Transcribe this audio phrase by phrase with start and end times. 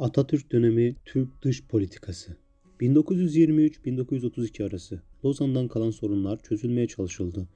[0.00, 2.36] Atatürk dönemi Türk dış politikası
[2.80, 7.48] 1923-1932 arası Lozan'dan kalan sorunlar çözülmeye çalışıldı.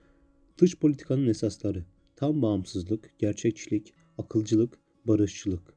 [0.58, 1.84] Dış politikanın esasları
[2.16, 5.74] tam bağımsızlık, gerçekçilik, akılcılık, barışçılık.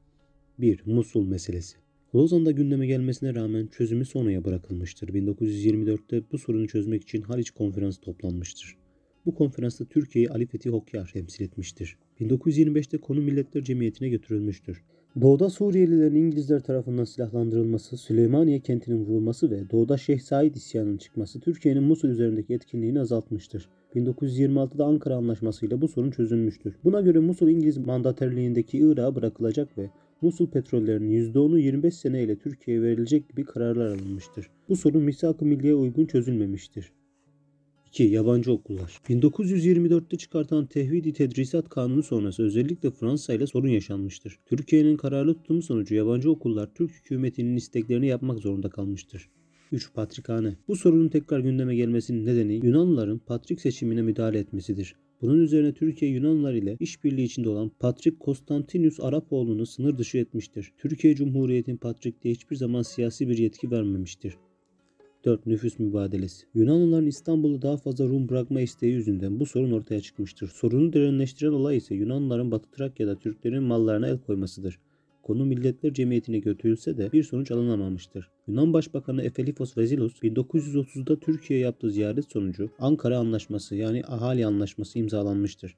[0.59, 0.81] 1.
[0.85, 1.77] Musul meselesi
[2.15, 5.09] Lozan'da gündeme gelmesine rağmen çözümü sonraya bırakılmıştır.
[5.09, 8.77] 1924'te bu sorunu çözmek için Haliç Konferansı toplanmıştır.
[9.25, 11.97] Bu konferansta Türkiye'yi Ali Fethi Hokyar temsil etmiştir.
[12.21, 14.83] 1925'te konu Milletler Cemiyeti'ne götürülmüştür.
[15.21, 21.83] Doğuda Suriyelilerin İngilizler tarafından silahlandırılması, Süleymaniye kentinin vurulması ve Doğuda Şeyh Said isyanının çıkması Türkiye'nin
[21.83, 23.69] Musul üzerindeki etkinliğini azaltmıştır.
[23.95, 26.75] 1926'da Ankara Anlaşması ile bu sorun çözülmüştür.
[26.83, 29.89] Buna göre Musul İngiliz mandaterliğindeki Irak'a bırakılacak ve
[30.21, 34.49] Musul petrollerinin %10'u 25 sene ile Türkiye'ye verilecek gibi kararlar alınmıştır.
[34.69, 36.91] Bu sorun misak-ı milliye uygun çözülmemiştir.
[37.97, 38.03] 2.
[38.03, 39.01] Yabancı okullar.
[39.09, 44.39] 1924'te çıkartılan Tehvidi Tedrisat Kanunu sonrası özellikle Fransa ile sorun yaşanmıştır.
[44.45, 49.29] Türkiye'nin kararlı tutumu sonucu yabancı okullar Türk hükümetinin isteklerini yapmak zorunda kalmıştır.
[49.71, 49.93] 3.
[49.93, 50.55] Patrikhane.
[50.67, 54.95] Bu sorunun tekrar gündeme gelmesinin nedeni Yunanlıların patrik seçimine müdahale etmesidir.
[55.21, 60.73] Bunun üzerine Türkiye Yunanlılar ile işbirliği içinde olan Patrik Konstantinus Arapoğlu'nu sınır dışı etmiştir.
[60.77, 64.37] Türkiye Cumhuriyeti'nin Patrik'te hiçbir zaman siyasi bir yetki vermemiştir.
[65.27, 65.45] 4.
[65.45, 66.45] Nüfus mübadelesi.
[66.53, 70.47] Yunanlıların İstanbul'da daha fazla Rum bırakma isteği yüzünden bu sorun ortaya çıkmıştır.
[70.47, 74.79] Sorunu derinleştiren olay ise Yunanlıların Batı Trakya'da Türklerin mallarına el koymasıdır.
[75.23, 78.29] Konu Milletler Cemiyeti'ne götürülse de bir sonuç alınamamıştır.
[78.47, 85.77] Yunan Başbakanı Efelifos Vezilos 1930'da Türkiye'ye yaptığı ziyaret sonucu Ankara Anlaşması yani Ahali Anlaşması imzalanmıştır.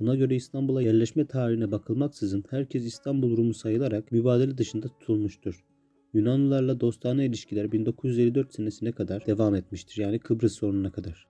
[0.00, 5.64] Buna göre İstanbul'a yerleşme tarihine bakılmaksızın herkes İstanbul Rumu sayılarak mübadele dışında tutulmuştur.
[6.12, 10.02] Yunanlılarla dostane ilişkiler 1954 senesine kadar devam etmiştir.
[10.02, 11.26] Yani Kıbrıs sorununa kadar.